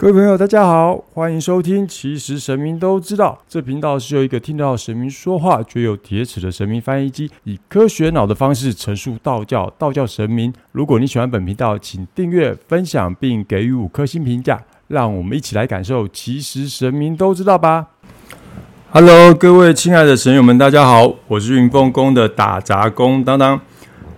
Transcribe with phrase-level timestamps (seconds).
[0.00, 1.84] 各位朋友，大家好，欢迎收听。
[1.84, 10.54] 其实神明都知道，这频道是由一个听到神明说话却有铁齿的神明翻译机，以科学脑的方式陈述道教、道教神明。
[10.70, 16.06] 如果你喜欢本频道，请订阅、分享并给予五颗星评价，让我们一起来感受。
[16.06, 17.88] 其实神明都知道吧。
[18.90, 23.60] Hello，各位亲爱的神友们，大家好，我是云凤宫的打杂工当当。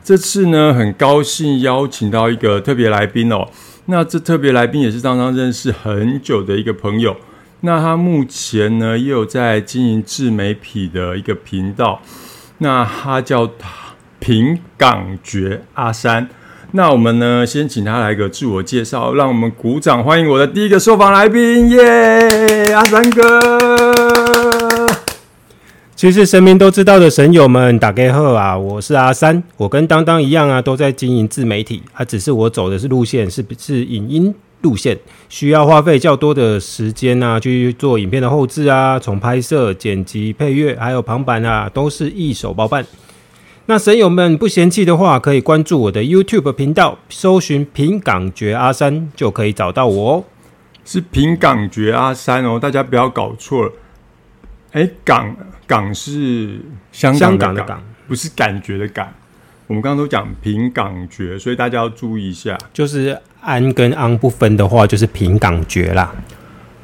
[0.05, 3.49] 这次呢，很高兴邀请到一个特别来宾哦。
[3.91, 7.17] 那这特别来宾也是当当认识很久的一个朋友。
[7.63, 12.01] 那他目前呢，也有在经营自媒体的一个频道。
[12.59, 13.51] 那他叫
[14.21, 16.29] 平港觉阿山。
[16.71, 24.40] 那我们呢，先请他来个自我介绍，让我们鼓掌欢迎我的第一个受访来宾，耶，阿山哥。
[26.01, 28.57] 其实神明都知道的神友们，打给后啊！
[28.57, 31.83] 我是阿三，我跟当当一样啊，都在经营自媒体。
[31.93, 42.83] 啊，只是我走的是路线，是是影音路线，需要花费较多的时间啊，去做影片的后置啊，从拍摄、剪辑、配乐，还有旁白啊，都是一手包办。
[43.67, 50.25] 那神友们不嫌弃的话，可以关注我的 YouTube 频道，搜寻“平港觉阿三”就可以找到我哦。
[50.83, 53.73] 是平港觉阿三哦，大家不要搞错了。
[54.73, 56.61] 哎，港港是
[56.93, 59.13] 香港的港，不是感觉的感。
[59.67, 66.13] 我们刚刚都讲凭感觉，所以大家要注意一下，就是安跟昂不分的话，就是凭感觉啦。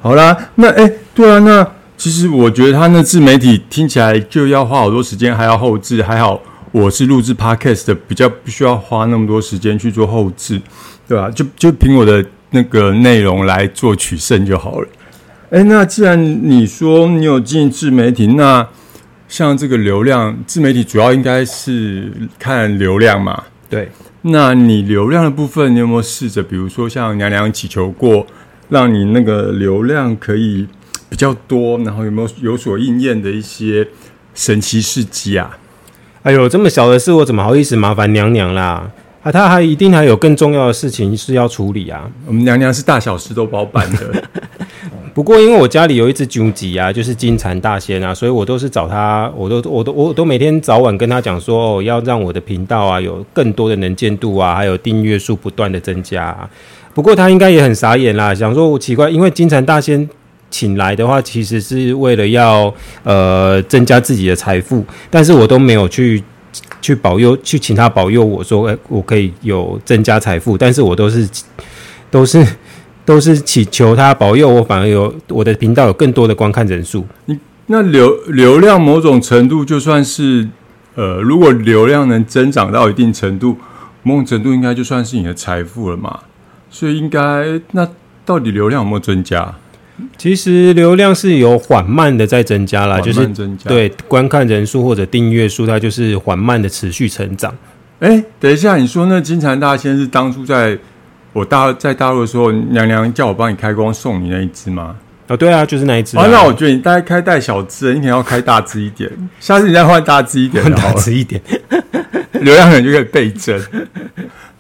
[0.00, 6.02] 好啦，那哎，对啊，那其实我觉得他那自媒体听起来就要花好多时间，还要后置。
[6.02, 10.60] 还好我是录制 podcast 的，比较不需要花那么多时间去做后置，
[11.08, 11.28] 对吧？
[11.30, 14.88] 就就凭我的那个内容来做取胜就好了。
[15.56, 18.68] 哎，那既然你说你有进自媒体，那
[19.26, 23.44] 像这个流量，自媒体主要应该是看流量嘛？
[23.70, 23.88] 对。
[24.20, 28.26] 那你流量的部分，你有没有试着，比如说像娘娘祈求过，
[28.68, 30.68] 让你那个流量可以
[31.08, 33.88] 比较多，然后有没有有所应验的一些
[34.34, 35.56] 神奇事迹啊？
[36.22, 38.91] 哎呦，这么小的事，我怎么好意思麻烦娘娘啦？
[39.22, 42.10] 啊，她还一定还有更重要的事情是要处理啊。
[42.26, 44.22] 我们娘娘是大小事都包办的。
[45.16, 56.37] 不过，因为我家里有一只军吉啊，就是金蝉大仙啊，所以我都是找他，我都我都我都每天早晚跟他讲说，哦，要让我的频道啊有更多的能见度啊，还有订阅数不断的增加。
[56.93, 60.06] 不过他应该也很傻眼啦，想说我奇怪，因为金蝉大仙
[60.50, 62.71] 请来的话，其实是为了要
[63.03, 66.22] 呃增加自己的财富，但是我都没有去
[66.82, 71.26] 去保佑，去请他保佑我说，哎，我可以有增加财富，但是我都是
[72.10, 72.47] 都是。
[73.06, 77.06] 都是祈求他保佑我，反而有我的频道有更多的观看人数。
[77.27, 80.49] 你那流流量某种程度就算是
[80.97, 83.56] 呃，如果流量能增长到一定程度，
[84.03, 86.19] 某种程度应该就算是你的财富了嘛。
[86.69, 87.89] 所以应该那
[88.25, 89.55] 到底流量有没有增加？
[90.19, 93.27] 其实流量是有缓慢的在增加啦，就是
[93.65, 97.55] 对观看人数或者订阅数，它就是缓慢的持续成长。
[98.00, 100.77] 哎，等一下，你说那金蝉大仙是当初在。
[101.36, 104.97] 我大在大陆的时候，娘娘叫我帮你开光送你那一只吗？
[105.28, 106.16] 啊，对啊，就是那一只。
[106.16, 109.10] 啊，那我觉得你大概开带小只，你可能要开大只一点。
[109.38, 111.38] 下次你再换大只一点，大只一点，
[112.41, 113.60] 流量可能就可以倍增。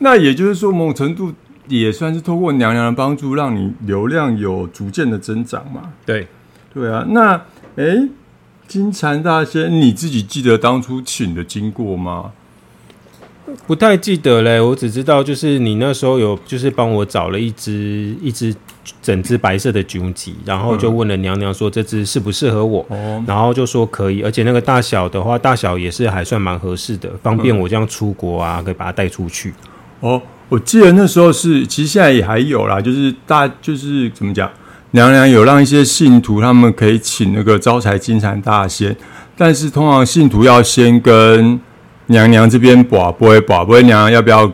[0.00, 1.32] 那也就是说，某种程度
[1.66, 5.80] 也算是透过娘娘的帮助，让你流量有逐渐的增长嘛？
[6.04, 6.28] 对，
[6.74, 7.06] 对啊。
[7.08, 7.40] 那
[7.76, 8.06] 哎，
[8.68, 12.32] 金蝉大仙，你自己记得当初请的经过吗？
[13.66, 18.54] 不太记得嘞，我只知道就是你那时候有就是帮我找了一只一只
[19.00, 22.84] 整只白色的橘吉，然后就问了娘娘说这只适不适合我，
[23.26, 29.54] 然后就说可以，而且那个大小的话，大小也是还算蛮合适的，方便我这样出国啊，可以把它带出去。
[30.00, 34.50] 哦，我记得那时候是，其实现在也还有啦，就是大就是怎么讲，
[34.90, 38.96] 娘娘有让一些信徒他们可以请那个招财金蝉大仙，
[39.36, 41.60] 但是通常信徒要先跟。
[42.06, 44.52] 娘娘这边保不会保不会，娘娘要不要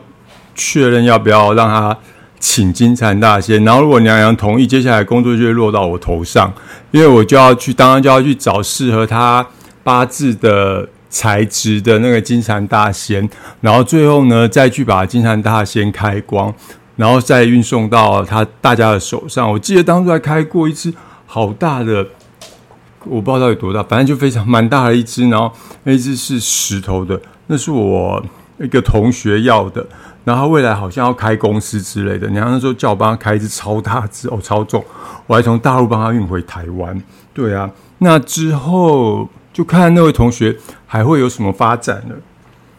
[0.55, 1.97] 确认要不要让他
[2.39, 3.63] 请金蝉大仙？
[3.65, 6.53] 然后如果娘娘同意，接下来工作就会落到我头上，
[6.91, 9.47] 因为我就要去，当然就要去找适合他
[9.85, 13.29] 八字的材质的那个金蝉大仙，
[13.61, 16.55] 然后最后呢再去把金蝉大仙开光，
[16.97, 19.53] 然后再运送到他大家的手上。
[19.53, 20.93] 我记得当初还开过一只
[21.27, 22.07] 好大的。
[23.05, 27.21] 我不知道到底多大，反正就非常蛮大的一只，然后那只是石头的，
[27.53, 28.25] 那是我
[28.59, 29.87] 一个同学要的，
[30.25, 34.83] 然后未来好像要开公司之类的，然后那时候叫我帮他开一只超大只哦，超重，
[35.27, 36.99] 我还从大陆帮他运回台湾。
[37.35, 40.57] 对啊，那之后就看那位同学
[40.87, 42.17] 还会有什么发展了。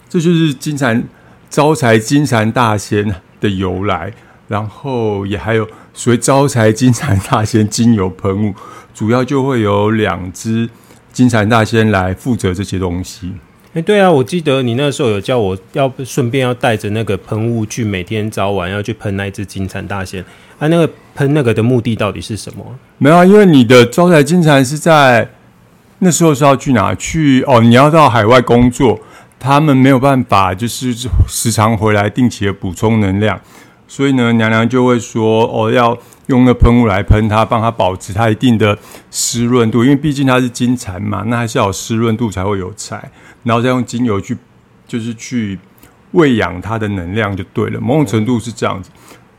[0.10, 1.04] 这就是金蝉
[1.52, 4.12] 招财金蝉大仙的由来，
[4.48, 8.56] 然后也还有所谓招财金蝉大仙精油喷雾，
[8.96, 10.68] 主要就会有两只
[11.12, 13.34] 金蝉大仙来负责这些东西。
[13.74, 20.24] 哎，对啊，我记得你那时候有叫我要顺便要带着那个喷雾去，每天早晚要去喷那只金蝉大仙。
[20.60, 22.64] 啊，那个喷那个的目的到底是什么？
[23.00, 25.28] 没有啊，因为你的招财金蝉是在
[25.98, 27.42] 那时候是要去哪去？
[27.48, 29.00] 哦，你要到海外工作，
[29.40, 30.94] 他们没有办法，就是
[31.28, 33.42] 时常回来定期的补充能量，
[33.88, 35.98] 所以呢，娘娘就会说，哦，要
[36.28, 38.78] 用那喷雾来喷它，帮它保持它一定的
[39.10, 43.10] 湿润度，因为毕竟它是金蝉嘛，那还是要有湿润度才会有财。
[43.44, 44.38] 然后再用精油去，
[44.88, 45.60] 就是去
[46.12, 47.80] 喂养它的能量就对了。
[47.80, 48.90] 某种程度是这样子，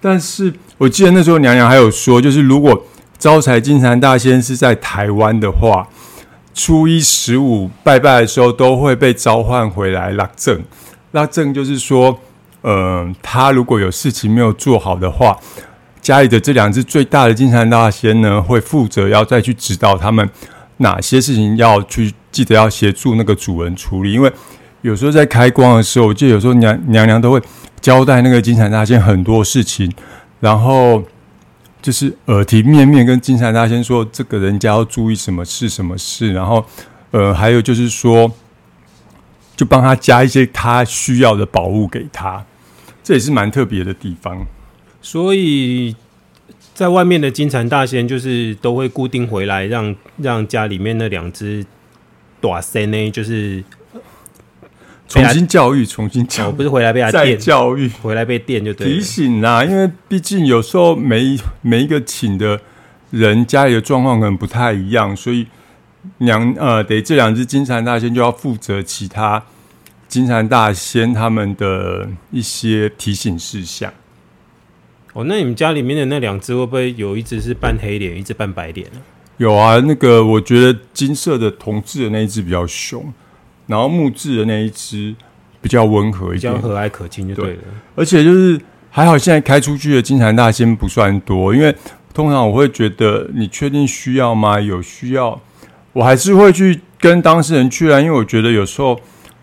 [0.01, 2.87] 但是我记得那时候娘娘还有说，就是如果
[3.19, 5.89] 招财金蟾大仙是在台湾的话，
[6.53, 10.63] 初一十五拜拜的时候都会被召唤回来拉正。
[11.13, 12.21] 拉正就是说，
[12.63, 15.39] 呃，他如果有事情没有做好的话，
[16.03, 20.29] 家里的这两只最大的金蝉大仙呢，会负责要再去指导他们。
[20.79, 24.13] 哪些事情要去记得要协助那个主人处理？
[24.13, 24.33] 因为
[24.83, 27.41] 有时候在开光的时候，我记得有时候娘娘娘都会
[27.81, 29.91] 交代那个金蝉大仙很多事情，
[30.41, 31.03] 然后
[31.81, 36.65] 就是耳提面面跟金蝉大仙说这个人家要注意什么事什么事，然后
[37.13, 38.31] 呃还有就是说，
[39.57, 42.45] 就帮他加一些他需要的宝物给他，
[43.03, 44.45] 这也是蛮特别的地方，
[45.01, 45.95] 所以。
[46.75, 51.65] 在外面的金蝉大仙就是都会固定回来，让让家里面那两只
[52.41, 53.63] 短仙呢，就是
[55.07, 59.65] 重新教育，重新教育，不是回来被他电教育，回来被电就对提醒啦。
[59.65, 62.61] 因为毕竟有时候每每一个请的
[63.13, 65.47] 人家里的状况可能不太一样，所以
[66.19, 69.41] 娘呃，得这两只金蝉大仙就要负责其他
[70.09, 73.93] 金蝉大仙他们的一些提醒事项。
[75.15, 79.01] 哦，那你们家里面的那两只会不会有一只是半黑脸，一只半白脸呢？
[79.37, 83.13] 有啊，那个我觉得金色的铜制的那一只比较凶，
[83.69, 85.15] 然后木质的那一只
[85.61, 87.63] 比较温和一点，比较和蔼可亲就对了。
[87.95, 91.73] 而且就是还好，现在开出去的金蝉大仙不算多，因为
[92.13, 94.61] 通常我会觉得你确定需要吗？
[94.61, 95.41] 有需要，
[95.93, 99.01] 我还是会去跟当事人去啊，因为我觉得有时候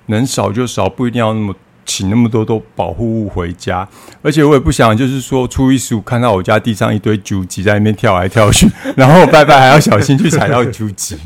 [0.08, 1.56] 能少就少，不一定要那么。
[1.86, 3.88] 请那么多都保护物回家，
[4.22, 11.18] 而且我也不想，就是说初一十五看到我家地上一堆九级在那边跳来跳去， 然后拜拜还要小心去踩到九级，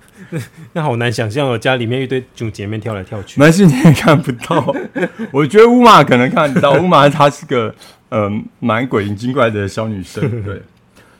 [0.74, 3.40] 那好难想象哦，家里面一堆九级面跳来跳去。
[3.40, 4.74] 没事，你也看不到。
[5.30, 7.74] 我觉得乌马可能看得到，乌马她是个
[8.10, 10.42] 嗯蛮鬼灵精怪的小女生。
[10.42, 10.60] 对，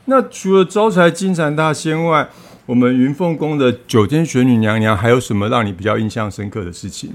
[0.05, 2.27] 那除了招财金蝉大仙外，
[2.65, 7.11] 我们云凤宫的九天玄女娘娘还有什么让你比较印象深刻的事情？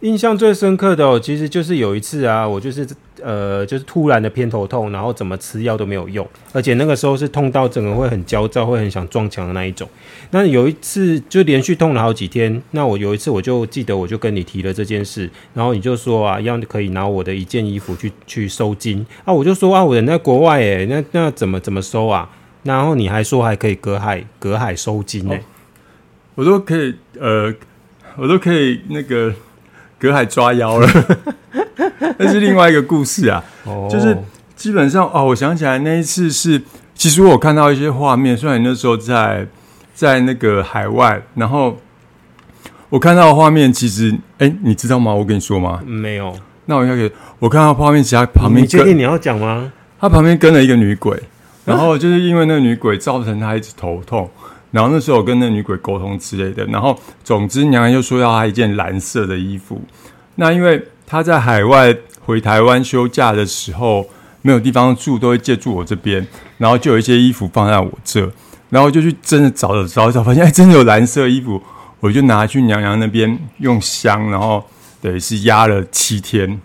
[0.00, 2.86] 印象最深刻的哦，其实就是有一次啊，我就是
[3.20, 9.88] 呃，就是突然的偏头痛，然后怎么吃药都没有用，而且那个时候是痛到整个会很焦躁，会很想撞墙的那一种。
[10.30, 22.30] 那有一次就连续痛了好几天，那我有一次我就记得我就跟你提了这件事，然后你就说啊，要可以拿我的一件衣服去去收金啊，我就说啊，我人在国外诶，那那怎么怎么收啊？
[22.62, 25.36] 然后你还说还可以隔海隔海收金呢，
[26.36, 27.52] 我都可以呃，
[28.16, 29.34] 我都可以那个。
[29.98, 30.88] 隔海抓妖了，
[32.18, 33.42] 那是另外一个故事啊。
[33.90, 34.16] 就是
[34.54, 36.62] 基本上哦，我想起来那一次是，
[36.94, 39.46] 其实我看到一些画面，虽然那时候在
[39.94, 41.76] 在那个海外，然后
[42.88, 45.12] 我看到的画面，其实哎，你知道吗？
[45.14, 45.80] 我跟你说吗？
[45.84, 46.34] 没有。
[46.66, 49.72] 那我应该给我看到画面，其他旁边，你确定你要讲吗？
[50.00, 51.20] 他旁边跟了一个女鬼，
[51.64, 54.30] 然后就是因为那个女鬼造成他一直头痛。
[54.70, 59.80] 然后那时候我跟那女鬼沟通之类的，然后总之娘娘又说要她一件蓝色的衣服。
[60.34, 64.06] 那因为她在海外回台湾休假的时候
[64.42, 66.26] 没有地方住，都会借住我这边，
[66.58, 68.30] 然后就有一些衣服放在我这，
[68.68, 71.62] 然后就去真的找了找找，发现哎真的有蓝色衣服，
[72.00, 74.62] 我就拿去娘娘那边用香，然后
[75.00, 76.60] 等于是压了七天，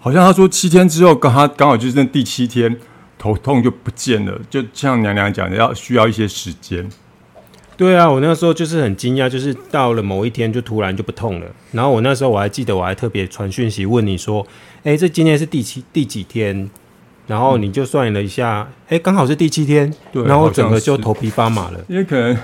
[0.00, 2.76] 好像她说七天之后刚好刚好就是那第七天
[3.18, 6.88] 头痛就不见了，就像娘娘讲的要需要一些时间。
[7.76, 11.46] 对啊，我那时候就是很惊讶，就是到了某一天就突然就不痛了。
[11.72, 14.46] 然后我那时候我还记得，我还特别传讯息问你说
[14.84, 16.70] ：“哎，这今天是第七第几天？”
[17.26, 19.92] 然后你就算了一下，哎，刚好是第七天。
[20.12, 21.84] 对，然后整个就头皮发麻了。
[21.88, 22.36] 因为可能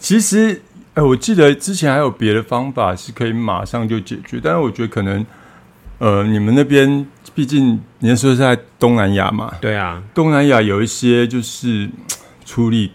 [0.00, 0.60] 其实，
[0.94, 5.24] 哎，我记得之前还有别的方法是可以马上就解决，但是我觉得可能，
[5.98, 11.88] 呃，你们那边毕竟你那时候在东南亚嘛，对啊，东南亚有一些就是
[12.44, 12.90] 出力。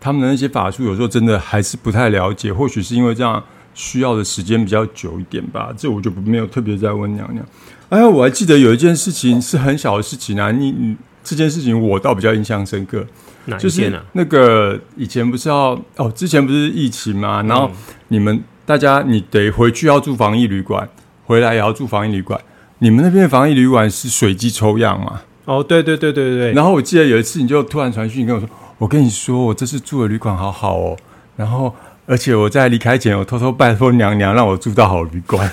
[0.00, 3.42] 他们的那些法术有时候真的还是不太了解，或许是因为这样
[3.74, 5.70] 需要的时间比较久一点吧。
[5.76, 7.44] 这我就没有特别在问娘娘。
[7.90, 13.04] 哎呀，我还记得有一件事情是很小的事情啊，你你这件事情，我倒比较印象深刻，
[13.58, 14.04] 就是哪一件啊？
[14.12, 17.70] 那个以前不是要哦，之前不是疫情嘛，然后
[18.08, 20.88] 你们大家你得回去要住防疫旅馆，
[21.26, 22.40] 回来也要住防疫旅馆。
[22.78, 25.20] 你们那边的防疫旅馆是随机抽样嘛？
[25.44, 26.52] 哦，对对对对对对。
[26.52, 28.48] 然后我记得有一次，你就突然传讯跟我说
[28.80, 30.96] ：“我跟你说，我这次住的旅馆好好哦。”
[31.36, 31.74] 然后，
[32.06, 35.50] 而且我在离开前，我偷偷拜托娘娘让我住到好旅馆。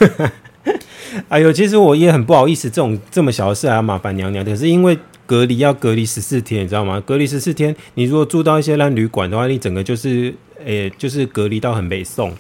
[1.28, 4.46] 哎呦，其实我也很不好意思，这种这么小的事还要麻烦娘娘。
[4.46, 7.02] 可是因为隔离要隔离十四天，你知道吗？
[7.06, 12.34] 隔离十四天，你如果住到一些烂旅馆的话，你整个就是，诶、就是隔离到很北宋。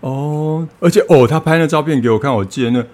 [0.00, 2.84] 哦，而且哦，他拍那照片给我看，我记得那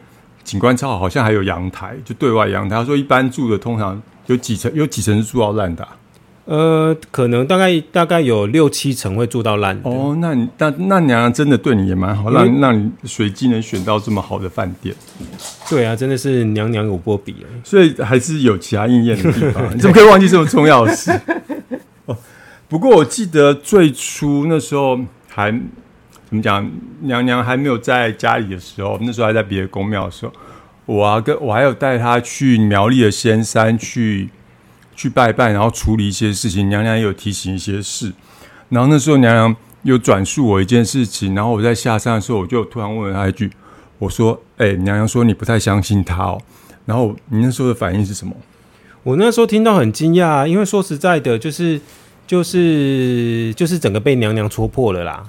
[0.44, 2.76] 景观超好，好像还有阳台，就对外阳台。
[2.76, 5.96] 他说一般住的通常有几层，有几层是住到烂的啊、
[6.50, 9.80] 呃，可能大概大概有六七成会住到烂。
[9.84, 14.92] 哦，那你那那娘娘真的对你也蛮好，让让你随机能选到这么好的饭店，
[15.68, 17.48] 对啊，真的是娘娘有波比了。
[17.62, 19.64] 所以还是有其他应验的地方。
[19.72, 21.12] 你怎么可以忘记这么重要的事？
[22.06, 22.16] 哦，
[22.68, 25.52] 不过我记得最初那时候还
[26.28, 26.68] 怎么讲，
[27.02, 30.32] 娘娘还没有在家里的时候，那时候还在别的宫庙的时候，
[30.86, 34.28] 我啊跟我还有带她去苗栗的仙山去
[35.00, 38.12] 去拜拜，然后处理一些事情，娘娘也有提醒一些事。
[38.68, 43.50] 然后那时候娘娘有转述我一件事情，然后我在下山的时候，我就突然问了她一句，
[43.98, 46.38] 我说：“哎、娘娘说你不太相信她哦。”
[46.84, 48.36] 然后你那时候的反应是什么？
[49.02, 51.80] 我那时候听到很惊讶啊，因为说实在的，就是
[52.26, 55.24] 就是就是整个被娘娘戳破了啦。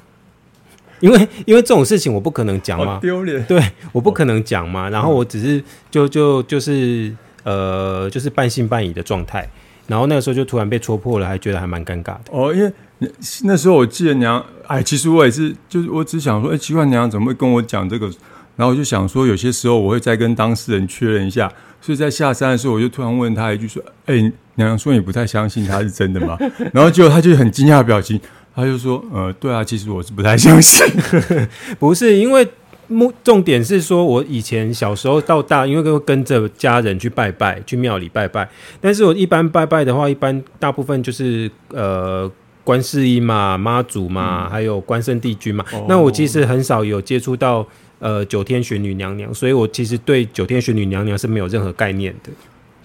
[1.00, 3.42] 因为因为这种事情我不可能讲嘛，丢脸！
[3.46, 3.64] 对，
[3.94, 4.90] 我不可能讲嘛。
[4.90, 9.50] 然后我只是就就就是呃，就是半信半疑的状态。
[9.88, 12.22] 然后那个时候就突然被戳破了，还觉得还蛮尴尬的。
[12.32, 13.08] 哦，因为那
[13.44, 18.10] 那时候我记得娘，哎，其实我也是，就是我只想说，哎，奇怪，娘怎么会跟我讲这个？
[18.56, 21.52] 然后我就想说，有些时候我会再跟当事人确认一下。
[21.82, 24.16] 所以在下山的时候，我就突然问他一句说：“哎，
[24.56, 26.38] 娘娘说你不太相信他是真的吗？”
[26.72, 28.22] 然后结果他就很惊讶的表情，
[28.56, 30.86] 他就说：“呃，对啊，其实我是不太相信。
[31.80, 32.48] 不是因为
[32.92, 38.48] 目重点是说，我以前小时候到大，因为会跟着家人去拜拜，去庙里拜拜。
[38.80, 42.32] 但是我一般拜拜的话，一般大部分就是呃。
[42.64, 45.66] 观世音嘛，妈祖嘛，还有关圣帝君嘛。
[45.74, 47.66] 哦那我其实很少有接触到
[47.98, 52.30] 呃九天玄女娘娘，所以我其实对九天玄女娘娘是没有任何概念的。”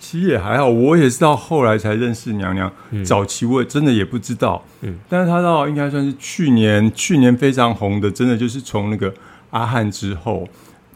[0.01, 2.73] 其实也还好，我也是到后来才认识娘娘。
[3.05, 9.13] 早期我也真的也不知道，嗯但是她到应该算是去年，去年非常红的，真的就是从那个
[9.57, 10.47] 阿汉之后，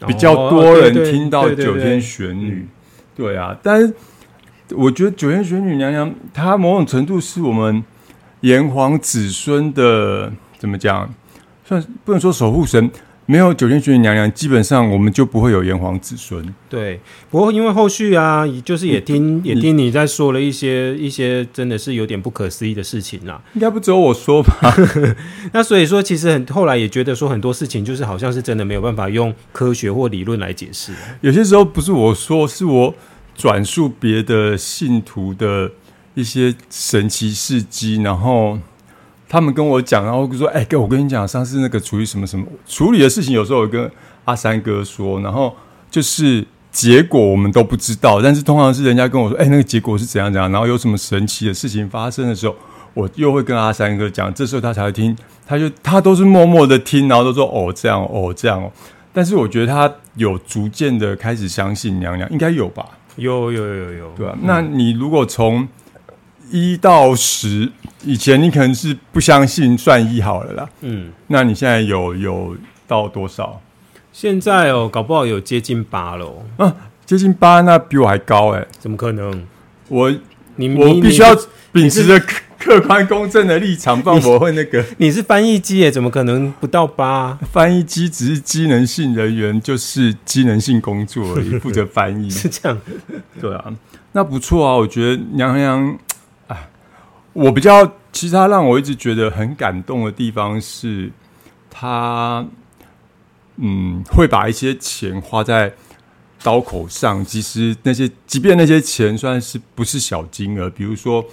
[0.05, 2.67] 比较多人听到九天玄女。
[3.15, 3.91] 对啊，但是
[4.69, 7.83] 我觉得九天玄女娘娘，她某种程度是我们
[8.41, 11.11] 炎黄子孙的怎么讲，
[11.65, 12.89] 算不能说守护神。
[13.31, 16.53] 没有九天玄女娘娘，基本上我们就不会有炎黄子孙。
[16.67, 23.41] 对，不过因为后续啊，就是也听也听你在说了一些一些真的是有点不可思议的事情啦。
[23.53, 24.75] 应该不只有我说吧？
[25.53, 30.91] 那所以说，其实很后来也觉得说很多事情就是好像是真的没有办法用科学或理论来解释。
[31.21, 32.93] 有些时候不是我说，是我
[33.37, 35.71] 转述别的信徒的
[36.15, 38.59] 一些神奇事迹，然后
[39.31, 43.89] 他们跟我讲，然后就说：“哎、哥，我跟你讲，上次那个处理什么什么处理的事情，有时候我跟
[44.25, 45.55] 阿三哥说，然后
[45.89, 52.53] 就是结果我们都不知道，但是通常是人家跟我说：‘哎、那个结果是怎样怎样’，然后有什么神奇的事情发生的时候，
[52.93, 55.15] 我又会跟阿三哥讲，这时候他才会听，
[55.47, 58.69] 他就他都是默默的听，然后都说：‘哦，这样哦，这样哦。’
[59.13, 62.85] 但是我觉得他有逐渐的开始相信娘娘，应该有吧？
[63.15, 65.65] 有有有有，对吧、那你如果从
[66.51, 67.71] 一到十，
[68.03, 70.69] 以前你可能是不相信，算一好了啦。
[70.81, 72.55] 嗯，那你现在有有
[72.87, 73.61] 到多少？
[74.11, 79.47] 现在哦，搞不好有接近八了哦，啊，接近八，那比我还高哎、怎么可能？
[79.87, 80.11] 我
[80.57, 81.35] 你你我必须要
[81.71, 87.39] 秉持着客客观公正的立场，不然我会那个你是翻译机耶，怎么可能不到八？
[87.51, 92.29] 翻译机只是机能性人员，就是机能性工作而已， 负责翻译。
[92.29, 92.77] 是这样？
[93.39, 93.73] 对啊，
[94.11, 95.97] 那不错啊，我觉得娘娘，啊，
[97.33, 101.11] 我比较其实他让我一直觉得很感动的地方是，
[101.69, 102.45] 他
[103.57, 105.73] 嗯会把一些钱花在
[106.43, 111.25] 刀口上，其实那些即便那些钱算是不是小金额，比如说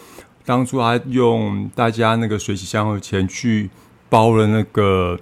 [0.45, 3.69] 当初他用大家那个水洗香的钱去
[4.09, 5.19] 包了那个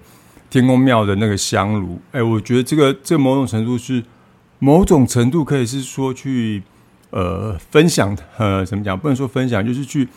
[0.51, 4.03] 天宫庙的那个香炉，哎，我觉得这个这某种程度是。
[4.59, 6.63] 某种程度可以是说去
[7.11, 8.99] 呃分享，呃怎么讲？
[8.99, 10.09] 不能说分享，就是去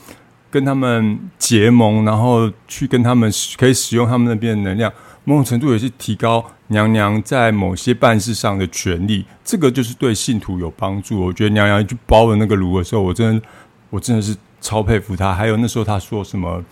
[0.51, 4.91] 跟他们结盟，然后去跟他们可以使用他们那边的能量。
[5.25, 11.23] 某种程度也是提高娘娘在某些办事上的权利，这个就是对信徒有帮助。
[11.23, 13.45] 我觉得娘娘去包了那个炉的时候，我真的
[13.91, 15.31] 我真的是超佩服她。
[15.31, 16.63] 还有那时候她说什么，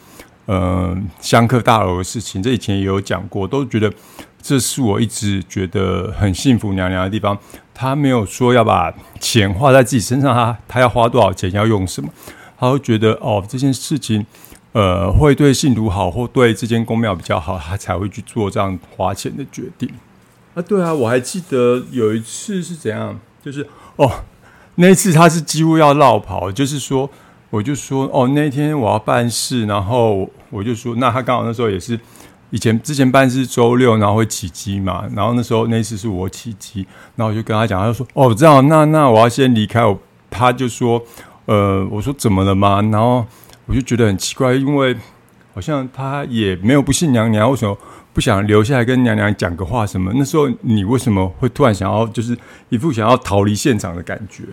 [0.45, 3.93] 呃，香客大楼的事情，这以前也有讲过，都觉得
[4.41, 7.37] 这是我一直觉得很幸福娘娘的地方。
[7.75, 12.09] 她没有说要把钱花在自己身上，她她要花多少钱，要用什么，
[12.59, 14.25] 他会觉得哦，这件事情，
[14.71, 19.89] 呃，会对信徒好，或对这间公庙比较好，他才会去做这样花钱的决定。
[20.53, 24.11] 啊，对啊，我还记得有一次是怎样，就是哦，
[24.75, 27.09] 那一次他是几乎要绕跑，就是说，
[27.49, 31.99] 我就说哦，那天我要办事，然后我就说，那他刚好那时候也是。
[32.49, 36.87] 以前之前办事周六，然后会起机嘛，然后那时候那次是我起机，
[37.17, 39.83] 然后我就跟他讲，他就说：“哦，这样，那那我要先离开。”
[40.31, 41.03] 他就说
[41.47, 43.25] ：“呃，我说怎么了吗？”然后
[43.65, 44.95] 我就觉得很奇怪，因为
[45.53, 47.75] 好像他也没有不信娘娘，为什么
[48.13, 50.11] 不想留下来跟娘娘讲个话什么？
[50.15, 52.37] 那时候你为什么会突然想要，就是
[52.69, 54.43] 一副想要逃离现场的感觉？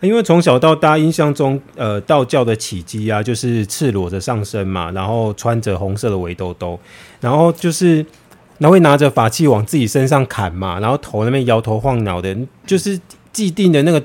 [0.00, 6.76] 因为从小到大，印象中，呃，道教的起基啊，就是赤裸着上身嘛，然后穿着红色的围兜兜，
[7.20, 8.04] 然后就是，
[8.58, 12.36] 然后会拿着法器往自己身上砍嘛，然后头那边摇头晃脑的，
[12.66, 13.00] 就是
[13.32, 14.02] 既定的那个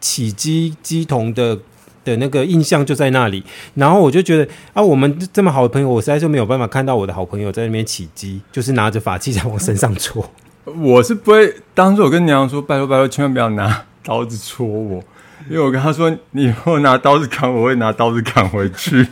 [0.00, 1.58] 起鸡鸡童的
[2.04, 3.44] 的那个印象就在那里。
[3.74, 10.30] 然后我就觉得啊，我们这么好的朋友，我实在是没有办法看到我的好朋友在那边起鸡，就是拿着法器在往身上戳。
[10.64, 15.02] 我是不会，当时我跟娘娘说，拜托拜托，千万不要拿刀子戳我。
[15.48, 19.06] 因为我跟她说，你以后拿刀子砍，我会拿刀子砍回去。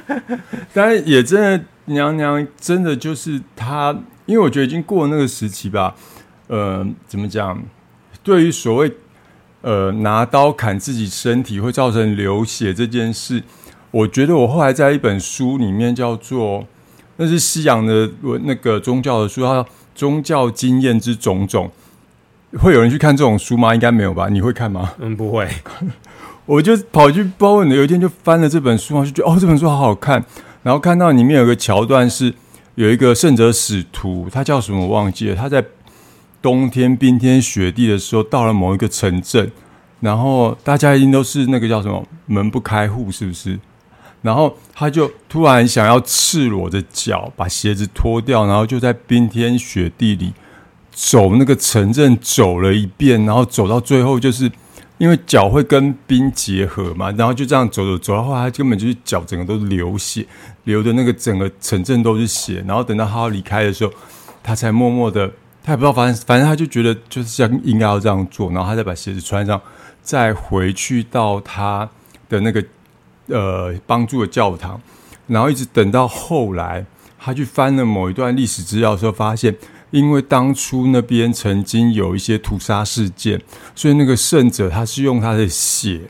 [0.72, 5.94] 但是也真的，娘娘真的就是她，因为我觉得已经过了那个时期吧。
[6.46, 7.62] 呃，怎么讲？
[8.22, 8.90] 对于所谓
[9.66, 13.42] 呃拿刀砍自己身体会造成流血这件事，
[13.90, 16.64] 我觉得我后来在一本书里面叫做，
[17.16, 18.08] 那是西洋的
[18.44, 21.68] 那个宗教的书，它《宗教经验之种种》。
[22.60, 23.74] 会有人去看这种书吗？
[23.74, 24.28] 应该没有吧？
[24.28, 24.92] 你会看吗？
[25.00, 25.48] 嗯，不会。
[26.46, 30.24] 我就跑去包问的，有一天就翻了这本书，就觉得哦，这本书好好看。
[30.62, 32.32] 然后看到里面有个桥段是
[32.76, 35.34] 有一个圣者使徒，他叫什么我忘记了。
[35.34, 35.64] 他在
[36.40, 39.50] 冬天冰天雪地的时候到了某一个城镇，
[40.00, 43.58] 然后大家一定都是那个叫什么门不开户，是不是？
[44.22, 50.32] 然后他就突然想要赤裸着脚把鞋子脱掉，然后就在冰天雪地里。
[50.98, 54.50] 走那个城镇走了一遍，然后走到最后，就是
[54.96, 60.26] 因为脚会跟冰结合嘛，然后就这样走走走到后来，他根本就是脚整个都流血，
[60.64, 62.64] 流的那个整个城镇都是血。
[62.66, 63.92] 然后等到他要离开的时候，
[64.42, 65.30] 他才默默的，
[65.62, 69.60] 他也不知道，反正反正他就觉得就是像应该要这样做，然后他再把鞋子穿上，
[70.06, 71.90] 再回去到他
[72.28, 72.64] 的那个
[73.26, 74.80] 呃帮助的教堂，
[75.26, 76.86] 然后一直等到后来，
[77.18, 79.52] 他去翻了某一段历史资料的时候，发现。
[79.92, 83.40] 因为当初那边曾经有一些屠杀事件，
[83.74, 86.00] 所以那个圣者他是用他的血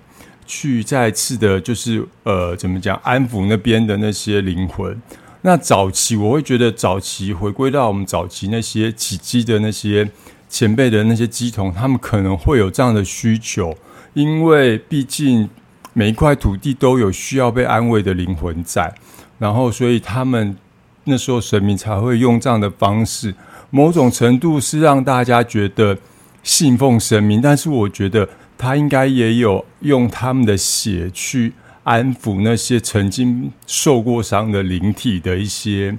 [0.47, 4.99] 去再次的，就是呃，怎么讲安抚那边的那些灵魂。
[5.43, 10.11] 那早期我会觉得，早期回归到我们早期那些起基的那些
[10.49, 13.77] 前辈的那些基童，他们可能会有这样的需求，
[14.15, 15.49] 因为毕竟
[15.93, 18.95] 每一块土地都有需要被安慰的灵魂在，
[19.39, 20.57] 然后所以他们
[21.05, 23.35] 那时候神明才会用这样的方式。
[23.71, 25.99] 某种程度是让大家觉得
[26.43, 35.97] 信奉神明，但是我觉得他应该也有用他们的血去安抚那些曾经受过伤的灵体的一些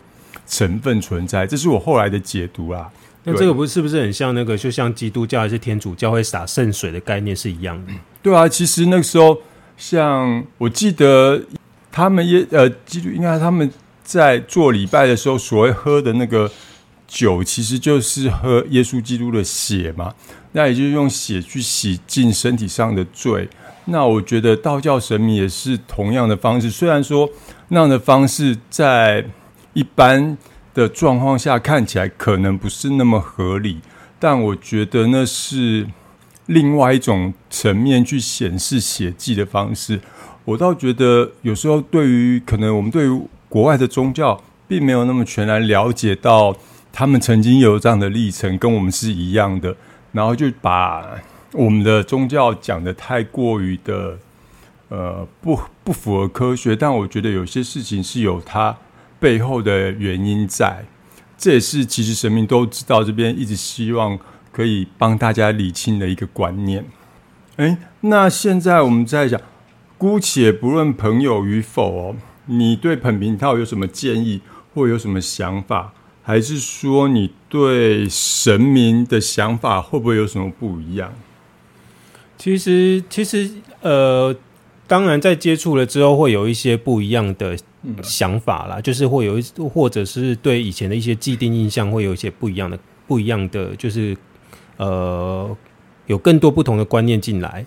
[0.48, 2.90] 成分存在，这是我后来的解读啊。
[3.28, 7.92] 那这个不是不是很像那个，就像基督教还是天主教会洒圣水的概念是一样的？
[8.24, 9.38] 对啊，其实那个时候，
[9.76, 11.42] 像我记得
[11.92, 13.70] 他们也呃，基督应该他们
[14.04, 16.50] 在做礼拜的时候所谓喝的那个。
[17.10, 20.14] 酒其实就是喝耶稣基督的血嘛，
[20.52, 23.48] 那也就是用血去洗净身体上的罪。
[23.86, 27.30] 那我觉得道教神明也是同样的方式，虽然说
[27.70, 29.24] 那样的方式在
[29.72, 30.38] 一般
[30.78, 33.80] 的状况下看起来可能不是那么合理，
[34.20, 35.88] 但我觉得那是
[36.46, 40.00] 另外一种层面去显示血迹的方式。
[40.46, 46.56] 我倒觉得有时候对于可能我们对于国外的宗教并没有那么全然了解到。
[46.90, 49.76] 他们曾经有这样的历程，跟我们是一样的，
[50.14, 51.06] 然后就把
[51.52, 54.18] 我们的宗教讲的太过于的，
[54.90, 56.76] 呃，不不符合科学。
[56.76, 58.76] 但我觉得有些事情是有它
[59.20, 60.86] 背后的原因在，
[61.38, 64.18] 这也是其实神明都知道，这边一直希望
[64.52, 66.86] 可以帮大家理清的一个观念。
[67.58, 69.40] 哎，那现在我们在讲，
[69.98, 74.42] 姑且不论朋友与否哦，你对捧平套有什么建议，
[74.74, 75.94] 或有什么想法？
[76.22, 81.14] 还是说你对神明的想法会不会有什么不一样？
[82.38, 83.50] 其实，其实，
[83.82, 84.36] 呃，
[84.86, 87.58] 当然在接触了之后，会有一些不一样的
[88.04, 94.16] 想法啦，就是会有一或者是对以前的一些既定印象会有一些不一样的不一样的，就是
[94.78, 95.56] 呃
[96.06, 97.66] 有更多不同的观念进来。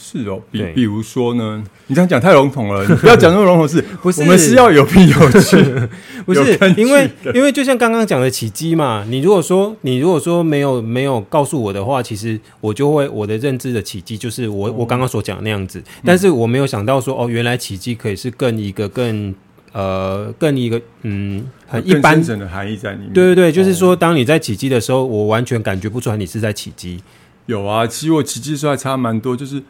[0.00, 3.82] 是哦，比比如说呢，你这样讲太笼统了，你不要讲那么笼统是。
[4.00, 4.20] 不是。
[4.20, 5.56] 我们是要有凭有据，
[6.24, 14.52] 不是因为因为就像刚刚讲的起机嘛，你如果说你如果说没有没有告诉我的话，其实我就会我的认知的起机就是哦。
[14.52, 19.34] 我、我刚刚所讲的那样子，嗯但是我没有想到说哦，原来起机可以是更一个更
[19.72, 23.12] 呃更一个嗯很一般的含义在里面。
[23.12, 27.00] 对对对，就是哦说，当你在起机的时候，我完全感觉不出来你是在起机。
[27.46, 29.62] 有啊，其实我起机的时候还差蛮多，就是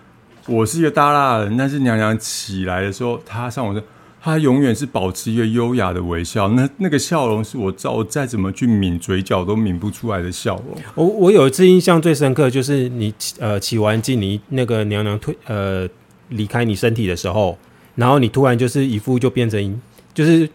[0.46, 3.82] 我是一个大辣的人，但是娘娘起来的时候，她上我说，
[4.20, 10.76] 她永远是保持一个优雅的微笑，那那个笑容是我照我再怎么去抿嘴角都抿不出来的笑容。
[10.96, 15.88] 我我有一次印象最深刻，就是你起呃起完机，你那个娘娘退呃
[16.30, 17.56] 离开你身体的时候，
[17.94, 19.80] 然后你突然就是一副就变成
[20.18, 20.50] 就是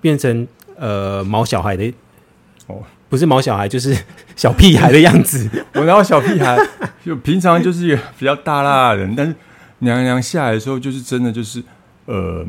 [0.00, 0.44] 变成
[0.76, 1.94] 呃毛小孩的
[2.66, 3.96] 哦，不是毛小孩，就是
[4.34, 5.48] 小屁孩的样子。
[5.74, 6.58] 我然后小屁孩，
[7.06, 9.32] 就平常就是一个比较大辣的人，但是
[9.78, 11.62] 娘娘下来的时候，就是真的就是
[12.06, 12.44] 呃，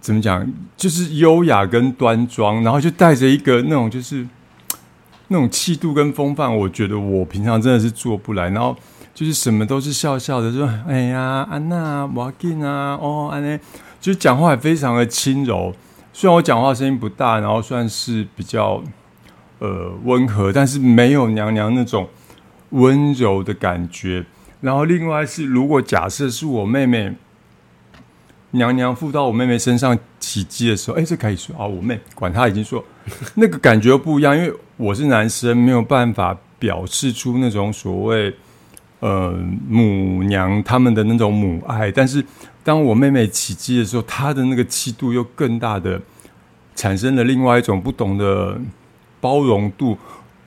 [0.00, 4.24] 怎么讲，就是优雅跟端庄，然后就带着一个那种就是
[5.26, 8.76] 那种气度跟风范，我觉得我平常真的是做不来，然后
[9.12, 13.58] 就是什么都是笑笑的，说哎呀安娜瓦金啊，哦安呢，
[14.00, 15.74] 就讲话非常的轻柔，
[16.12, 18.82] 虽然我讲话声音不大，然后算是比较。
[19.62, 22.08] 呃温和，但是没有娘娘那种
[22.70, 24.24] 温柔的感觉。
[24.62, 27.12] 然后另外是，如果假设是我妹妹
[28.52, 32.82] 娘娘附到我妹妹身上起鸡的时候，哎，这可以说啊，我妹管她已经说
[33.34, 38.34] 那个感觉不一样，因为我是男生，没有办法表示出那种所谓
[39.00, 41.92] 呃母娘他们的那种母爱。
[41.92, 42.24] 但是
[42.62, 46.00] 当我妹妹起鸡的时候，她的那个气度又更大的
[46.74, 48.58] 产生了另外一种不同的。
[49.22, 49.98] 包容度，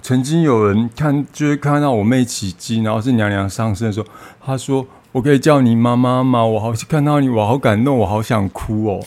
[0.02, 4.08] 曾经有人看，就是看到我妹起鸡，然后是娘娘上身的时候，
[4.43, 6.43] 他说：“我可以叫你妈妈吗？
[6.43, 8.99] 我好看到你，我好感动，我好想哭哦。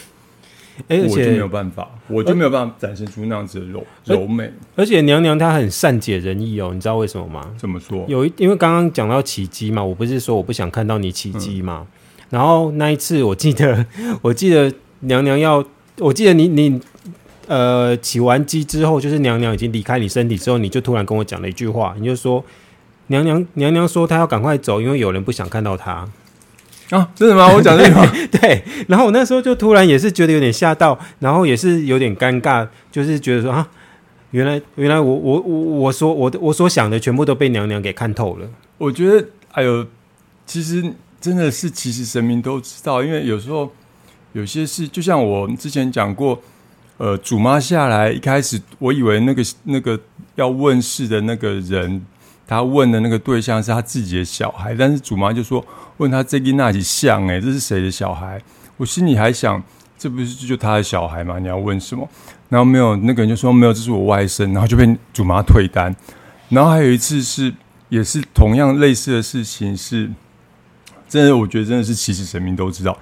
[0.86, 4.52] 哎，而我就没有办法，我就没有办法展现出那样子的柔柔美。
[4.76, 7.44] 而且娘娘她很善解人意哦，你知道为什么吗？
[7.58, 8.04] 怎么说？
[8.06, 11.84] 有一，因为刚刚讲到起鸡嘛，我不是说我不想看到你起鸡嘛。
[12.30, 13.86] 然后那一次，我记得，
[14.22, 15.64] 我记得娘娘要，
[15.98, 16.80] 我记得你你
[17.46, 22.44] 呃起完鸡之后，就是娘娘已经离开你身体之后，你就突然跟我讲了一句话，你就说
[23.08, 26.08] 娘娘娘娘说她要赶快走，因为有人不想看到她。
[26.90, 27.52] 啊，真的吗？
[27.52, 28.06] 我讲这个吗？
[28.30, 33.68] 对，然后我那时候就突然也是觉得有点吓到，然后也是有点尴尬，就是觉得说啊，
[34.30, 38.48] 原来原来我我我我所我的我所想的全部都被娘娘给看透了。
[38.78, 39.84] 我觉得，哎呦，
[40.46, 40.94] 其实
[41.26, 43.68] 真的是，其实神明都知道，因为有时候
[44.32, 46.40] 有些事，就像我之前讲过，
[46.98, 49.98] 呃，主妈下来一开始，我以为那个那个
[50.36, 52.00] 要问世的那个人，
[52.46, 58.40] 他问的那个对象是他自己的小孩，但是主妈就说问他这个那起像，哎，这是谁的小孩？
[58.76, 59.60] 我心里还想，
[59.98, 61.40] 这不是就他的小孩吗？
[61.40, 62.08] 你要问什么？
[62.48, 65.92] 然后没有那个人就说没有，这是我外甥，然后就被主妈退单。
[66.50, 67.52] 然后还有一次是。
[67.88, 70.10] 也是同样类似的事情，是
[71.08, 72.96] 真的，我觉得真的是其实神明都知道。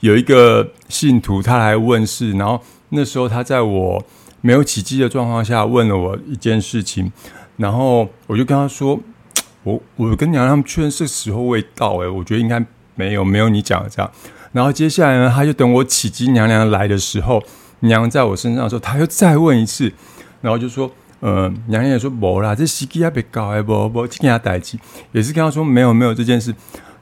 [0.00, 2.60] 有一个信徒他来问事，然后
[2.90, 4.02] 那时候他在我
[4.40, 7.12] 没有起机的状况下问了我一件事情，
[7.56, 8.98] 然后我就跟他说
[9.64, 14.10] ：“我我跟娘娘他们确认是时候未到，诶，我觉得应该没有没有你讲的这样。”
[14.52, 17.42] 然后接下来呢，他就等我起机娘娘来的时候，
[17.80, 19.92] 娘娘在我身上的时候，他又再问一次，
[20.40, 20.90] 然后就说。
[21.22, 24.78] 呃，娘娘也说无啦，这司机还被搞还无无，去跟他代志，
[25.12, 26.50] 也是跟他说没有没有这件事。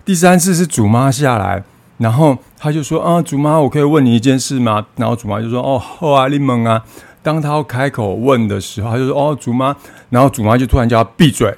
[0.09, 1.63] 第三次是祖妈下来，
[1.99, 4.87] 然后他就说啊，祖妈，我可以问你一件事吗？
[4.97, 6.83] 然后祖妈就说哦，好啊，你们啊。
[7.23, 9.77] 当他要开口问的时候，他就说哦，祖妈，
[10.09, 11.55] 然后祖妈就突然叫他闭嘴，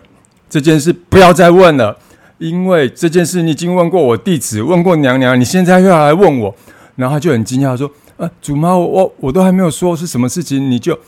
[0.49, 1.97] 这件事不要再问了，
[2.39, 6.53] 因为这件事你已经问过我弟子，问过娘娘，你现在又要来问我，
[6.97, 10.99] 然后他就很惊讶说，啊，祖妈，我我我都还没有说是什么事情，你就。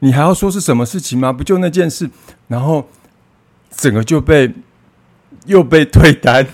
[0.00, 1.32] 你还要说是什么事情吗？
[1.32, 2.10] 不就那件事，
[2.48, 2.86] 然后
[3.74, 4.52] 整个就被
[5.46, 6.46] 又被退单，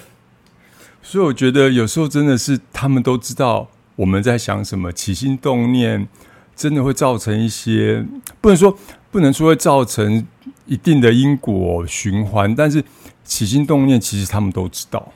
[1.09, 6.09] 所以我觉得有时候真的是他们都知道我们在想什么，起心动念
[6.57, 8.05] 真的会造成一些
[8.41, 8.77] 不能说
[9.13, 10.27] 不能说会造成
[10.67, 12.83] 一定的因果循环，但是
[13.25, 15.13] 起心动念其实他们都知道。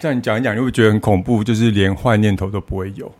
[0.00, 3.12] 这样你讲一讲，就会觉得很恐怖，就是连坏念头都不会有。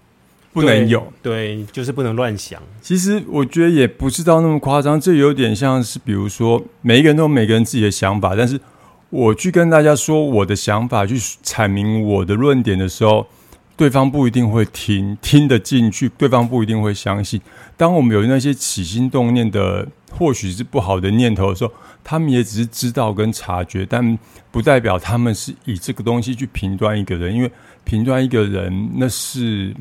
[0.55, 2.61] 不能有，对，就是不能乱想。
[2.81, 8.59] 其实我觉得也不是到那么夸张，这有点像是，比如说每一个人都有每个人自己的想法，但是
[9.13, 13.27] 我去跟大家说我的想法，去阐明我的论点的时候，
[13.77, 17.39] 对方不一定会听，听得进去，对方不一定会相信。
[17.77, 21.71] 当我们有那些起心动念的，或许是不好的念头的时候，
[22.03, 24.19] 他们也只是知道跟察觉，但
[24.51, 27.53] 不代表他们是以这个东西去评断一个人，因为
[27.85, 29.77] 评断一个人那是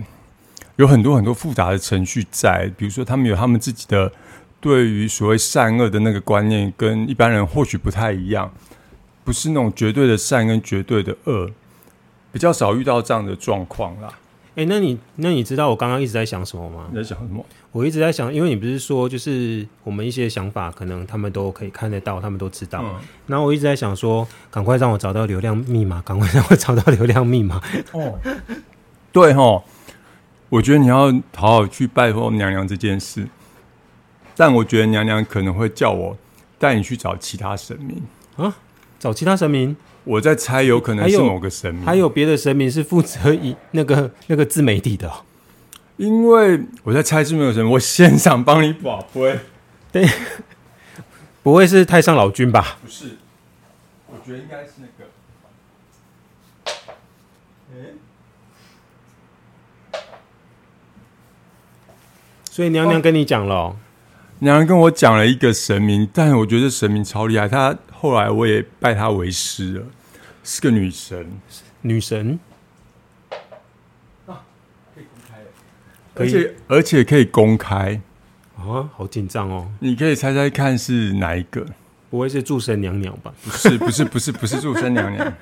[0.75, 4.11] 有很多很多复杂的程序在，比如说他们有他们自己的
[4.59, 8.51] 对于所谓善恶的那个观念，跟一般人或许不太一样。
[9.23, 11.49] 不是那种绝对的善跟绝对的恶，
[12.31, 14.09] 比较少遇到这样的状况啦。
[14.55, 16.87] 哎，那你那你知道我刚刚一直在想什么吗？
[16.91, 17.45] 你在想什么？
[17.71, 22.83] 我一直在想，因为你不是说就是我们一些想法，可能他们都可以看得到，他们都知道。
[23.27, 27.61] 然后我一直在想说，赶快让我找到流量密码，赶快让我找到流量密码。
[27.93, 28.19] 哦，
[29.13, 29.63] 对哈，
[30.49, 33.25] 我觉得你要好好去拜托娘娘这件事，
[34.35, 36.17] 但我觉得娘娘可能会叫我
[36.59, 38.03] 带你去找其他神明
[38.35, 38.53] 啊。
[39.01, 45.11] 找其他神明，我在猜，有可能是某个神明，还有别的神明是负责以那个 那个自媒体的。
[45.97, 49.39] 因为我在猜是没有神，我现场帮你保，不会，
[49.91, 50.07] 对，
[51.41, 52.77] 不会是太上老君吧？
[52.83, 53.17] 不是，
[54.05, 55.09] 我觉得应该是那个。
[62.51, 63.75] 所以娘娘跟你讲了。
[64.39, 67.47] 娘娘跟我讲了一个神明，但我觉得神明超厉害。
[67.47, 69.85] 他后来我也拜她为师了，
[70.43, 71.31] 是个女神，
[71.81, 72.39] 女神
[74.25, 74.41] 啊，
[74.95, 75.37] 可以公开，
[76.15, 78.01] 而且而且可以公开
[78.57, 79.71] 啊，好紧张哦！
[79.79, 81.63] 你可以猜猜看是哪一个？
[82.09, 83.31] 不会是祝生娘娘吧？
[83.43, 85.33] 不是，不是，不是，不是祝生娘娘。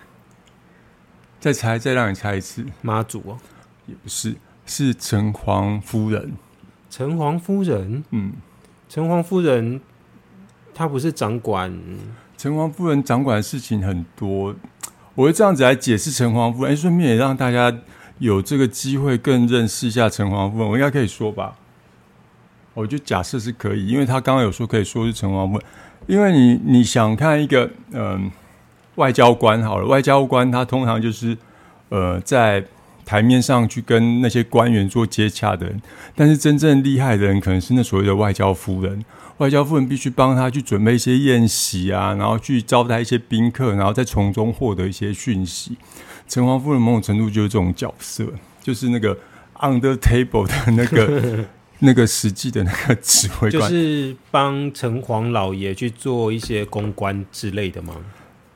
[1.39, 3.39] 再猜，再让你猜一次，妈祖哦，
[3.85, 6.33] 也不是，是城隍夫人。
[6.89, 8.33] 城隍夫人，嗯。
[8.89, 9.79] 城隍夫人，
[10.73, 11.71] 她不是掌管
[12.39, 14.56] 城隍夫人掌管的事情很多，
[15.13, 17.78] 我会这样子来解释城隍夫人，顺便也让大家
[18.19, 20.69] 有这个机会更认识一下城隍夫人。
[20.69, 21.56] 我应该可以说吧？
[22.73, 25.65] 我就假设是可以，因为他刚刚有说可以说是城隍夫人，
[26.08, 28.32] 因为你你想看一个嗯
[28.95, 31.38] 外交官好了，外交官他通常就是
[31.89, 32.63] 呃在。
[33.09, 35.81] 台面上去跟那些官员做接洽的人，
[36.15, 39.03] 但是真正厉害的人可能是那所谓的外交夫人。
[39.37, 45.75] 外交夫人必须帮他去准备一些宴席啊，然后去招待一些宾客，然后再从中获得一些讯息。
[46.27, 48.27] 城隍夫人某种程度就是这种角色，
[48.61, 49.17] 就是那个
[49.55, 51.45] under table 的那个
[51.81, 57.95] 那个实际的那个指挥官，就是帮城隍老爷去做一些公关之类的吗？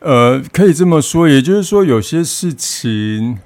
[0.02, 3.40] 呃，可以这么说，也就是说有些事情。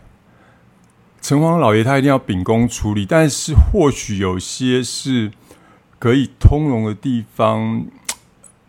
[1.22, 5.32] 城隍老爷他一定要秉公处理，但是或许有些是
[6.00, 7.86] 可以通融的地方，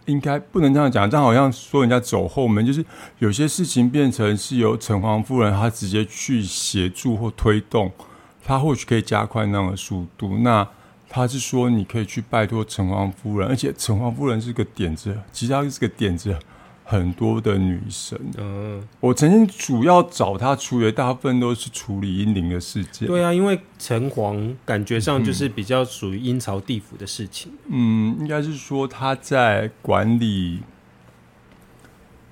[0.07, 1.09] 应该不能这样讲。
[1.09, 2.85] 这样好像说人家走后门，就是
[3.19, 7.93] 有些事情变成是由城隍夫人她直接去协助或推动，
[8.45, 10.39] 他或许可以加快那样的速度。
[10.39, 10.67] 那
[11.09, 16.37] 他是说你可以去拜托城隍夫人，而且城隍夫人是个点子，其实他是个点子。
[16.91, 23.07] 很多的女神，嗯，我曾经主要找她处理，大部分都是处理阴灵的事件。
[23.07, 27.53] 对啊，因为城隍感觉上就是比较属于阴曹地府的事情。
[27.67, 30.61] 嗯，应该是说他在管理，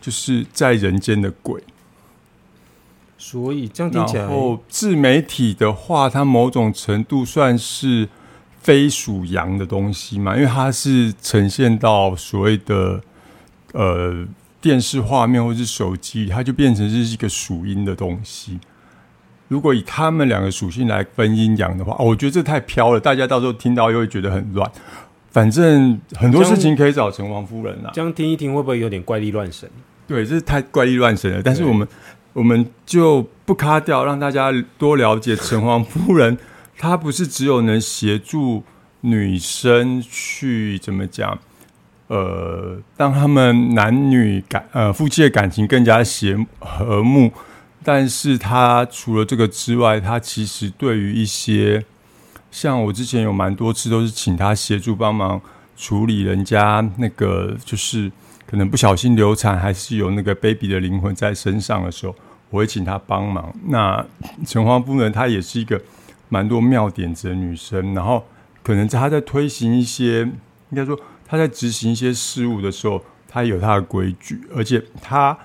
[0.01, 1.63] 就是在人间的鬼。
[3.19, 8.09] 所以这样听起来，然后自媒体的话，它某种程度算是
[8.63, 13.03] 非属阳的东西嘛，因为它是呈现到所谓的
[13.75, 14.27] 呃。
[14.67, 18.59] 电视画面或是手机，它就变成是一个属阴的东西。
[19.47, 24.69] 如果以他们两个属性来分阴阳的话，我觉得这太飘了，大家到时候听到又会觉得很乱。
[25.31, 27.93] 反正很多事情可以找城隍夫人啊。
[27.95, 29.71] 这样听一听会不会有点怪力乱神？
[30.09, 31.41] 对，这是太怪力乱神了。
[31.41, 31.87] 但是我们
[32.33, 36.37] 我们就不卡掉，让大家多了解城隍夫人。
[36.77, 38.65] 她不是只有能协助
[39.03, 41.39] 女生去怎么讲？
[42.09, 47.33] 呃，让他们男女感呃夫妻的感情更加协和睦，
[47.83, 51.85] 但是他除了这个之外，他其实对于一些
[52.53, 55.41] 像我之前有蛮多次都是请他协助帮忙
[55.77, 58.09] 处理人家那个就是
[58.47, 62.15] 可能不小心流产，还是有那个 baby 的灵魂在身上的时候，
[62.51, 63.53] 我会请他帮忙。
[63.67, 64.07] 那
[64.47, 65.83] 陈黄夫人她也是一个
[66.29, 68.25] 蛮多妙点子的女生，然后
[68.63, 70.97] 可能在她在推行一些应该说。
[71.27, 75.37] 他在执行一些事务的时候，他有他的规矩，而且他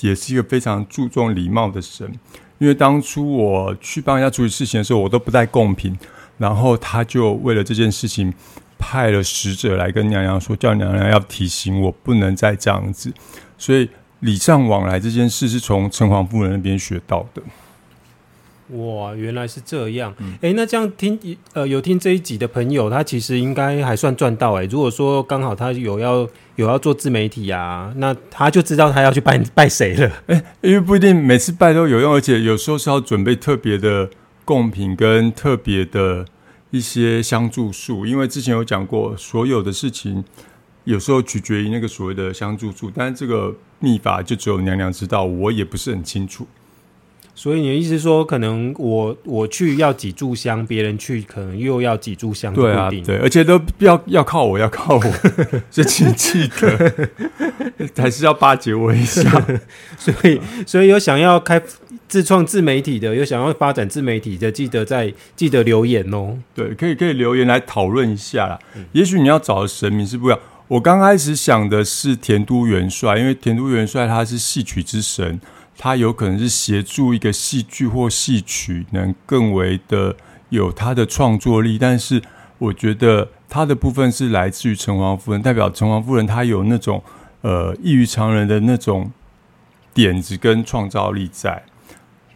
[0.00, 2.10] 也是一个非常注重礼貌的神。
[2.58, 5.94] 因为当初我去帮人家处理事情的时候，我都不带贡品，
[6.38, 8.32] 然后他就为了这件事情
[8.78, 13.12] 派了使者来跟娘娘说，叫娘娘要提醒我不能再这样子。
[13.58, 17.42] 所以礼尚往来这件事是从城隍夫人那边学到的。
[18.70, 20.12] 哇，原来是这样。
[20.40, 21.18] 哎、那这样听
[21.52, 30.10] 呃有听这一集的朋友，他其实应该还算赚到哎、如果说刚好他有要有要做自媒体啊，那他就知道他要去拜 拜谁了。
[30.26, 34.10] 哎因为不一定每次拜都有用，而且有时候是要准备特别的
[34.44, 36.24] 贡品跟特别的
[36.70, 40.24] 一些香柱树，因为之前有讲过，所有的事情
[40.82, 46.46] 有时候取决于那个所谓的香柱树，但是这个秘法就只有娘娘知道，我也不是很清楚。
[47.38, 52.90] 所以你的意思是说，可能我我去要几炷香，别人去可能又要几炷香，对啊。
[53.04, 55.02] 对，而且都要要靠我，要靠我，
[55.70, 57.08] 所以请记得
[58.02, 59.22] 还是要巴结我一下。
[59.98, 61.62] 所以所以有想要开
[62.08, 66.38] 自创自媒体的，有想要发展自媒体的，记得在记得留言哦。
[66.54, 68.58] 对，可以可以留言来讨论一下啦。
[68.92, 70.40] 也许你要找的神明是不一样。
[70.68, 75.38] 我刚开始想的是田都元帅，因为田都元帅他是戏曲之神，
[75.78, 80.16] 他有可能是协助一个戏剧或戏曲能更为的
[80.48, 81.78] 有他的创作力。
[81.78, 82.22] 但是
[82.58, 87.02] 我觉得他的部分是来自于城隍夫人，代表城隍夫人她有那种
[87.42, 89.10] 呃异于常人的那种
[89.92, 91.64] 点子跟创造力在。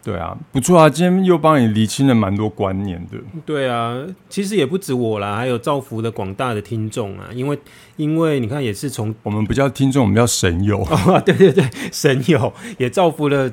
[0.03, 3.17] 对啊，不错啊，今天又帮你厘清了蛮多观念的。
[3.45, 7.59] 对啊，其实也不止我啦，还有造福了广大的听众啊，因为
[7.97, 10.81] 因为你看也是从我们不叫听众，我们叫神友。
[10.89, 13.51] 哦，对对对，神友也造福了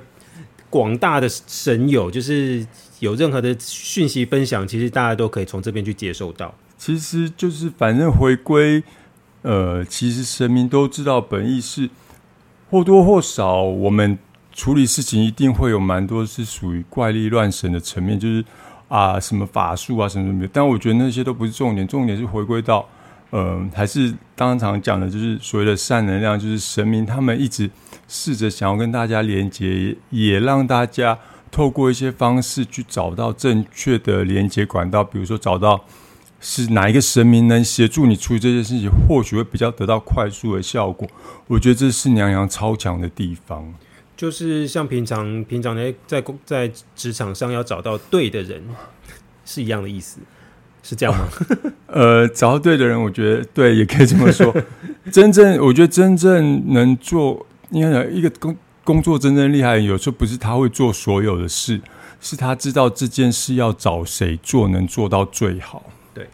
[0.70, 2.66] 广大的神友，就是
[3.00, 6.54] 有任何的讯息分享，其实大家都可以从这边去接受到。
[6.78, 8.82] 其实就是反正回归，
[9.42, 11.90] 呃，其实神明都知道本意是
[12.70, 14.18] 或多或少，我们
[14.59, 18.44] 处理事情一定会有蛮多是属于怪力乱神的层面，就是
[18.88, 20.51] 啊什么法术啊什么什么的。
[20.53, 22.85] 但我觉得那些都不是重点，重点是回归到，
[23.31, 27.71] 呃，还是当场讲的，就是所谓的善能量，就是神明他们一直
[28.09, 31.16] 试着想要跟大家连接，也让大家
[31.53, 35.85] 透过一些方式去找到正确的连接管道，比如说找到。
[36.40, 41.09] 是哪一个神明能协助你处理这件事情，或许会比较得到快速的效果。
[41.49, 43.75] 我觉得这是娘娘超强的地方。
[44.18, 48.61] 就是像平常平常在在工在职场上要找到对的人，
[49.44, 50.18] 是一样的意思，
[50.83, 51.28] 是这样吗？
[51.87, 54.52] 呃，找到对的人，我觉得对，也可以这么说。
[55.12, 61.81] 真正，我觉得真正能做，应该讲一个工工作真正厉害有时候不是他会做所有的事，
[62.20, 65.85] 是他知道这件事要找谁做，能做到最好。
[66.12, 66.26] 对，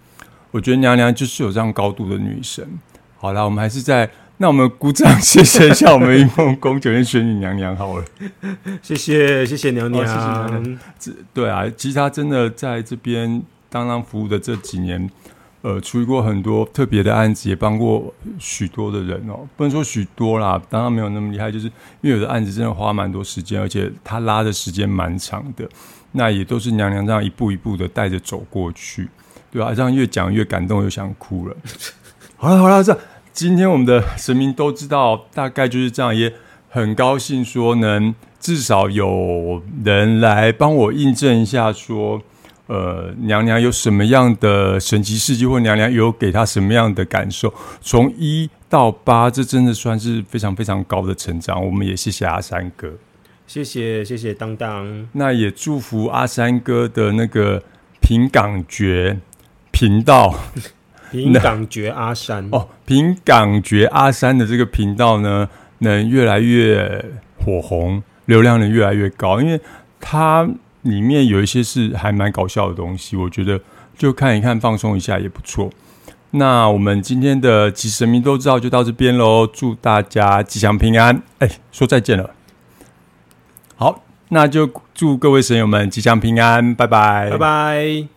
[0.53, 2.67] 我觉得娘娘就是有这样高度的女神。
[3.19, 4.11] 好啦，我们还是在。
[4.45, 8.05] 那我们鼓掌，谢谢一下我们一梦宫酒店玄女娘娘好了。
[8.83, 10.79] 谢谢谢谢娘娘，哦谢谢娘娘
[11.33, 15.11] 对啊，其实她真的在这边当当服务的这几年，
[15.63, 19.49] 呃，处理过很多特别的案子，也帮过许多的人哦。
[19.57, 21.65] 不能说许多啦，当然没有那么厉害，就是
[22.03, 25.67] 因为有的案子真的花蛮多时间，而且她拉的时间蛮长的。
[26.13, 29.09] 那也都是娘娘这样一步一步的带着走过去，
[29.51, 29.75] 对吧、啊？
[29.75, 31.57] 这样越讲越感动，又想哭了。
[32.37, 32.93] 好了好了，这
[33.35, 36.33] 今天我们的神明都知道，大概就是这样，也
[36.71, 42.23] 很高兴说能至少有人来帮我印证一下说。
[42.67, 47.53] 呃，娘娘有什么样的神奇事迹，或娘娘有给她什么样的感受？
[47.83, 51.63] 从一到八，这真的算是非常非常高的成长。
[51.63, 52.91] 我们也谢谢阿三哥，
[53.47, 57.63] 谢谢谢谢当当，那也祝福阿三哥的那个
[58.01, 59.19] 平港觉
[59.71, 60.35] 频道
[61.23, 65.49] 平港觉阿山哦，平港觉阿三的这个频道呢，
[65.79, 67.05] 能越来越
[67.39, 69.61] 火红，流量能越来越高，因为
[70.01, 70.49] 它。
[70.85, 73.59] 里面有一些是还蛮搞笑的东西，我觉得
[73.97, 75.71] 就看一看，放松一下也不错。
[76.33, 79.47] 那我们今天的吉神明都知道，就到这边喽。
[79.47, 81.23] 祝大家吉祥平安！
[81.39, 82.35] 哎，说再见了。
[83.77, 88.14] 好，那就祝各位神友们吉祥平安，拜拜，拜拜。